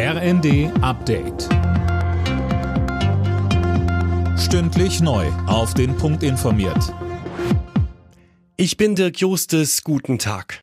RND 0.00 0.70
Update. 0.80 1.48
Stündlich 4.38 5.00
neu. 5.00 5.26
Auf 5.48 5.74
den 5.74 5.96
Punkt 5.96 6.22
informiert. 6.22 6.94
Ich 8.56 8.76
bin 8.76 8.94
Dirk 8.94 9.18
Justes. 9.18 9.82
Guten 9.82 10.20
Tag. 10.20 10.60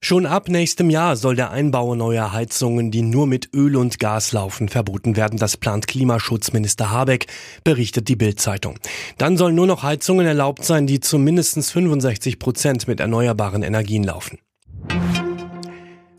Schon 0.00 0.24
ab 0.24 0.48
nächstem 0.48 0.88
Jahr 0.88 1.16
soll 1.16 1.34
der 1.34 1.50
Einbau 1.50 1.96
neuer 1.96 2.32
Heizungen, 2.32 2.92
die 2.92 3.02
nur 3.02 3.26
mit 3.26 3.52
Öl 3.56 3.74
und 3.74 3.98
Gas 3.98 4.30
laufen, 4.30 4.68
verboten 4.68 5.16
werden. 5.16 5.40
Das 5.40 5.56
plant 5.56 5.88
Klimaschutzminister 5.88 6.92
Habeck, 6.92 7.26
berichtet 7.64 8.06
die 8.06 8.14
Bild-Zeitung. 8.14 8.78
Dann 9.16 9.36
sollen 9.36 9.56
nur 9.56 9.66
noch 9.66 9.82
Heizungen 9.82 10.28
erlaubt 10.28 10.64
sein, 10.64 10.86
die 10.86 11.00
zu 11.00 11.18
mindestens 11.18 11.72
65 11.72 12.38
Prozent 12.38 12.86
mit 12.86 13.00
erneuerbaren 13.00 13.64
Energien 13.64 14.04
laufen. 14.04 14.38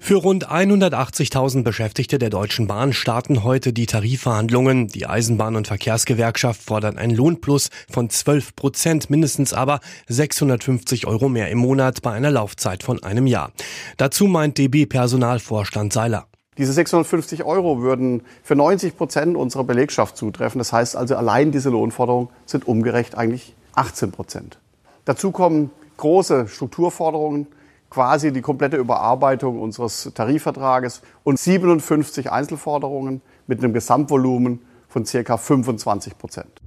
Für 0.09 0.15
rund 0.15 0.49
180.000 0.49 1.61
Beschäftigte 1.61 2.17
der 2.17 2.31
Deutschen 2.31 2.65
Bahn 2.65 2.93
starten 2.93 3.43
heute 3.43 3.73
die 3.73 3.85
Tarifverhandlungen. 3.85 4.87
Die 4.87 5.05
Eisenbahn- 5.05 5.55
und 5.55 5.67
Verkehrsgewerkschaft 5.67 6.63
fordert 6.63 6.97
einen 6.97 7.15
Lohnplus 7.15 7.69
von 7.91 8.09
12 8.09 8.55
Prozent, 8.55 9.11
mindestens 9.11 9.53
aber 9.53 9.81
650 10.07 11.05
Euro 11.05 11.29
mehr 11.29 11.51
im 11.51 11.59
Monat 11.59 12.01
bei 12.01 12.11
einer 12.11 12.31
Laufzeit 12.31 12.81
von 12.81 13.03
einem 13.03 13.27
Jahr. 13.27 13.51
Dazu 13.97 14.25
meint 14.25 14.57
DB-Personalvorstand 14.57 15.93
Seiler. 15.93 16.25
Diese 16.57 16.73
650 16.73 17.43
Euro 17.43 17.83
würden 17.83 18.23
für 18.41 18.55
90 18.55 18.97
Prozent 18.97 19.37
unserer 19.37 19.63
Belegschaft 19.63 20.17
zutreffen. 20.17 20.57
Das 20.57 20.73
heißt 20.73 20.95
also, 20.95 21.17
allein 21.17 21.51
diese 21.51 21.69
Lohnforderungen 21.69 22.29
sind 22.47 22.67
umgerecht 22.67 23.15
eigentlich 23.15 23.53
18 23.75 24.11
Prozent. 24.11 24.57
Dazu 25.05 25.29
kommen 25.29 25.69
große 25.97 26.47
Strukturforderungen 26.47 27.45
quasi 27.89 28.31
die 28.31 28.41
komplette 28.41 28.77
Überarbeitung 28.77 29.59
unseres 29.59 30.11
Tarifvertrages 30.13 31.01
und 31.23 31.39
57 31.39 32.31
Einzelforderungen 32.31 33.21
mit 33.47 33.63
einem 33.63 33.73
Gesamtvolumen 33.73 34.61
von 34.87 35.05
circa 35.05 35.37
25 35.37 36.17
Prozent. 36.17 36.61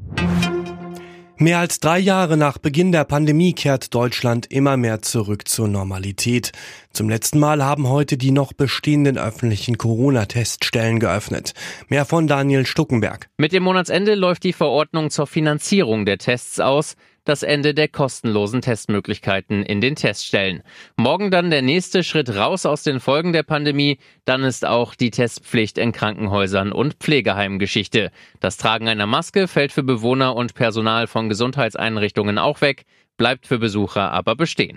Mehr 1.42 1.58
als 1.58 1.80
drei 1.80 1.98
Jahre 1.98 2.36
nach 2.36 2.58
Beginn 2.58 2.92
der 2.92 3.02
Pandemie 3.02 3.52
kehrt 3.52 3.92
Deutschland 3.94 4.46
immer 4.52 4.76
mehr 4.76 5.02
zurück 5.02 5.48
zur 5.48 5.66
Normalität. 5.66 6.52
Zum 6.92 7.08
letzten 7.08 7.40
Mal 7.40 7.64
haben 7.64 7.88
heute 7.88 8.16
die 8.16 8.30
noch 8.30 8.52
bestehenden 8.52 9.18
öffentlichen 9.18 9.76
Corona-Teststellen 9.76 11.00
geöffnet. 11.00 11.54
Mehr 11.88 12.04
von 12.04 12.28
Daniel 12.28 12.64
Stuckenberg. 12.64 13.28
Mit 13.38 13.52
dem 13.52 13.64
Monatsende 13.64 14.14
läuft 14.14 14.44
die 14.44 14.52
Verordnung 14.52 15.10
zur 15.10 15.26
Finanzierung 15.26 16.06
der 16.06 16.18
Tests 16.18 16.60
aus 16.60 16.94
das 17.24 17.42
Ende 17.42 17.74
der 17.74 17.88
kostenlosen 17.88 18.62
Testmöglichkeiten 18.62 19.62
in 19.62 19.80
den 19.80 19.96
Teststellen. 19.96 20.62
Morgen 20.96 21.30
dann 21.30 21.50
der 21.50 21.62
nächste 21.62 22.02
Schritt 22.02 22.34
raus 22.34 22.66
aus 22.66 22.82
den 22.82 23.00
Folgen 23.00 23.32
der 23.32 23.42
Pandemie. 23.42 23.98
Dann 24.24 24.42
ist 24.42 24.66
auch 24.66 24.94
die 24.94 25.10
Testpflicht 25.10 25.78
in 25.78 25.92
Krankenhäusern 25.92 26.72
und 26.72 26.94
Pflegeheimen 26.94 27.58
Geschichte. 27.58 28.10
Das 28.40 28.56
Tragen 28.56 28.88
einer 28.88 29.06
Maske 29.06 29.48
fällt 29.48 29.72
für 29.72 29.82
Bewohner 29.82 30.34
und 30.36 30.54
Personal 30.54 31.06
von 31.06 31.28
Gesundheitseinrichtungen 31.28 32.38
auch 32.38 32.60
weg, 32.60 32.84
bleibt 33.16 33.46
für 33.46 33.58
Besucher 33.58 34.10
aber 34.12 34.34
bestehen. 34.34 34.76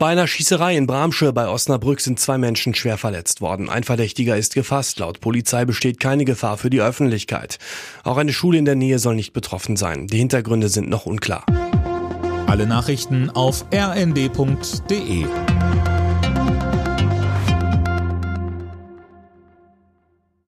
Bei 0.00 0.06
einer 0.06 0.26
Schießerei 0.26 0.78
in 0.78 0.86
Bramsche 0.86 1.30
bei 1.34 1.46
Osnabrück 1.46 2.00
sind 2.00 2.18
zwei 2.18 2.38
Menschen 2.38 2.74
schwer 2.74 2.96
verletzt 2.96 3.42
worden. 3.42 3.68
Ein 3.68 3.84
Verdächtiger 3.84 4.34
ist 4.34 4.54
gefasst. 4.54 4.98
Laut 4.98 5.20
Polizei 5.20 5.66
besteht 5.66 6.00
keine 6.00 6.24
Gefahr 6.24 6.56
für 6.56 6.70
die 6.70 6.80
Öffentlichkeit. 6.80 7.58
Auch 8.02 8.16
eine 8.16 8.32
Schule 8.32 8.56
in 8.56 8.64
der 8.64 8.76
Nähe 8.76 8.98
soll 8.98 9.14
nicht 9.14 9.34
betroffen 9.34 9.76
sein. 9.76 10.06
Die 10.06 10.16
Hintergründe 10.16 10.70
sind 10.70 10.88
noch 10.88 11.04
unklar. 11.04 11.44
Alle 12.46 12.66
Nachrichten 12.66 13.28
auf 13.28 13.66
rnd.de 13.74 15.26